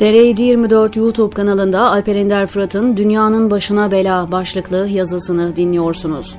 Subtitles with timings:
[0.00, 6.36] TR724 YouTube kanalında Alper Ender Fırat'ın Dünyanın Başına Bela başlıklı yazısını dinliyorsunuz.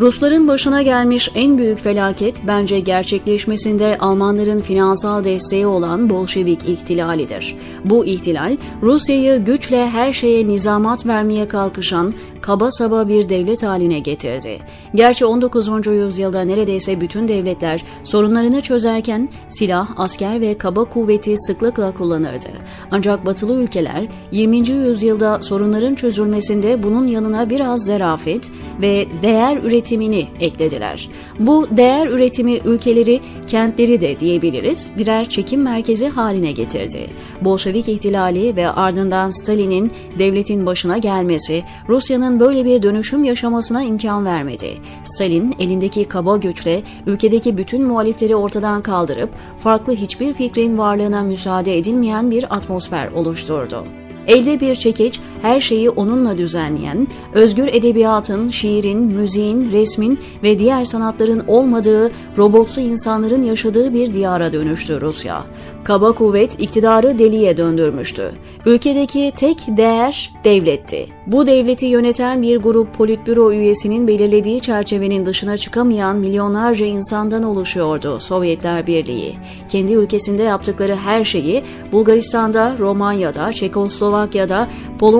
[0.00, 7.56] Rusların başına gelmiş en büyük felaket bence gerçekleşmesinde Almanların finansal desteği olan Bolşevik ihtilalidir.
[7.84, 12.14] Bu ihtilal Rusya'yı güçle her şeye nizamat vermeye kalkışan
[12.48, 14.58] kaba saba bir devlet haline getirdi.
[14.94, 15.86] Gerçi 19.
[15.86, 22.48] yüzyılda neredeyse bütün devletler sorunlarını çözerken silah, asker ve kaba kuvveti sıklıkla kullanırdı.
[22.90, 24.68] Ancak batılı ülkeler 20.
[24.68, 28.50] yüzyılda sorunların çözülmesinde bunun yanına biraz zarafet
[28.82, 31.08] ve değer üretimini eklediler.
[31.38, 37.06] Bu değer üretimi ülkeleri, kentleri de diyebiliriz birer çekim merkezi haline getirdi.
[37.40, 44.68] Bolşevik ihtilali ve ardından Stalin'in devletin başına gelmesi Rusya'nın böyle bir dönüşüm yaşamasına imkan vermedi.
[45.02, 52.30] Stalin elindeki kaba güçle ülkedeki bütün muhalifleri ortadan kaldırıp farklı hiçbir fikrin varlığına müsaade edilmeyen
[52.30, 53.84] bir atmosfer oluşturdu.
[54.26, 61.44] Elde bir çekiç, her şeyi onunla düzenleyen, özgür edebiyatın, şiirin, müziğin, resmin ve diğer sanatların
[61.48, 65.44] olmadığı, robotsu insanların yaşadığı bir diyara dönüştü Rusya.
[65.84, 68.32] Kaba kuvvet iktidarı deliye döndürmüştü.
[68.66, 71.06] Ülkedeki tek değer devletti.
[71.26, 78.86] Bu devleti yöneten bir grup politbüro üyesinin belirlediği çerçevenin dışına çıkamayan milyonlarca insandan oluşuyordu Sovyetler
[78.86, 79.34] Birliği.
[79.68, 84.68] Kendi ülkesinde yaptıkları her şeyi Bulgaristan'da, Romanya'da, Çekoslovakya'da,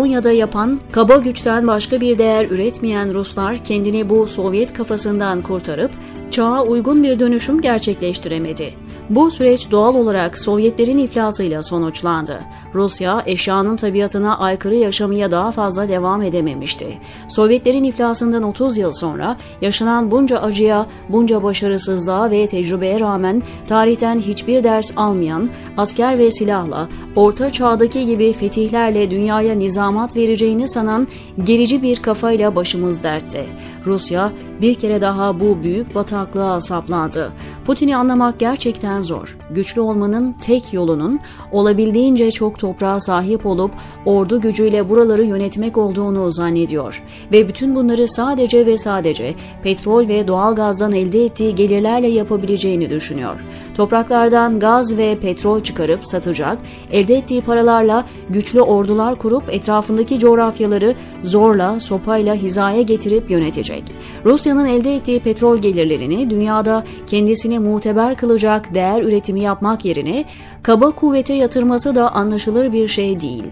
[0.08, 5.90] Polonya'da yapan kaba güçten başka bir değer üretmeyen Ruslar kendini bu Sovyet kafasından kurtarıp
[6.30, 8.87] çağa uygun bir dönüşüm gerçekleştiremedi.
[9.10, 12.40] Bu süreç doğal olarak Sovyetlerin iflasıyla sonuçlandı.
[12.74, 16.98] Rusya eşyanın tabiatına aykırı yaşamaya daha fazla devam edememişti.
[17.28, 24.64] Sovyetlerin iflasından 30 yıl sonra yaşanan bunca acıya, bunca başarısızlığa ve tecrübeye rağmen tarihten hiçbir
[24.64, 31.08] ders almayan, asker ve silahla, orta çağdaki gibi fetihlerle dünyaya nizamat vereceğini sanan
[31.44, 33.46] gerici bir kafayla başımız dertte.
[33.86, 37.32] Rusya bir kere daha bu büyük bataklığa saplandı.
[37.66, 39.36] Putin'i anlamak gerçekten zor.
[39.50, 41.20] Güçlü olmanın tek yolunun
[41.52, 43.70] olabildiğince çok toprağa sahip olup
[44.06, 47.02] ordu gücüyle buraları yönetmek olduğunu zannediyor.
[47.32, 53.44] Ve bütün bunları sadece ve sadece petrol ve doğal gazdan elde ettiği gelirlerle yapabileceğini düşünüyor.
[53.76, 56.58] Topraklardan gaz ve petrol çıkarıp satacak,
[56.92, 60.94] elde ettiği paralarla güçlü ordular kurup etrafındaki coğrafyaları
[61.24, 63.84] zorla, sopayla hizaya getirip yönetecek.
[64.24, 70.24] Rusya'nın elde ettiği petrol gelirlerini dünyada kendisini muteber kılacak değer üretimi yapmak yerine
[70.62, 73.44] kaba kuvvete yatırması da anlaşılır bir şey değil.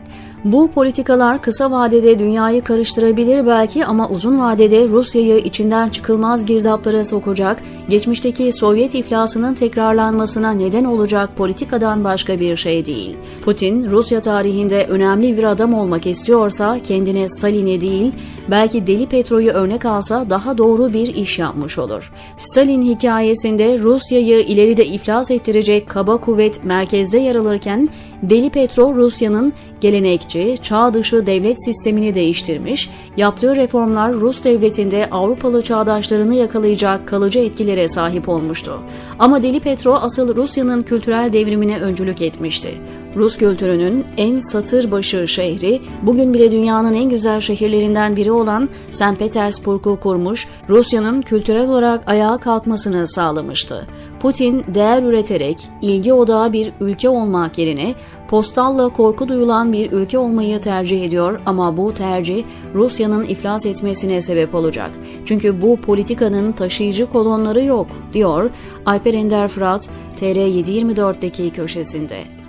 [0.46, 7.62] Bu politikalar kısa vadede dünyayı karıştırabilir belki ama uzun vadede Rusya'yı içinden çıkılmaz girdaplara sokacak,
[7.88, 13.16] geçmişteki Sovyet iflasının tekrarlanmasına neden olacak politikadan başka bir şey değil.
[13.42, 18.12] Putin, Rusya tarihinde önemli bir adam olmak istiyorsa kendine Stalin'i değil,
[18.50, 22.12] belki Deli Petro'yu örnek alsa daha doğru bir iş yapmış olur.
[22.36, 27.88] Stalin hikayesinde Rusya'yı ileride iflas ettirecek kaba kuvvet merkezde yer alırken
[28.22, 36.34] Deli Petro Rusya'nın gelenekçi, çağ dışı devlet sistemini değiştirmiş, yaptığı reformlar Rus devletinde Avrupalı çağdaşlarını
[36.34, 38.80] yakalayacak kalıcı etkilere sahip olmuştu.
[39.18, 42.74] Ama Deli Petro asıl Rusya'nın kültürel devrimine öncülük etmişti.
[43.16, 49.18] Rus kültürünün en satır başı şehri, bugün bile dünyanın en güzel şehirlerinden biri olan St.
[49.18, 53.86] Petersburg'u kurmuş, Rusya'nın kültürel olarak ayağa kalkmasını sağlamıştı.
[54.20, 57.94] Putin değer üreterek ilgi odağı bir ülke olmak yerine
[58.28, 62.44] postalla korku duyulan bir ülke olmayı tercih ediyor ama bu tercih
[62.74, 64.90] Rusya'nın iflas etmesine sebep olacak.
[65.24, 68.50] Çünkü bu politikanın taşıyıcı kolonları yok, diyor
[68.86, 72.45] Alper Ender Fırat TR724'deki köşesinde.